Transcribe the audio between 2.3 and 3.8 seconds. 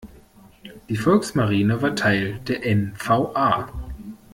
der N-V-A.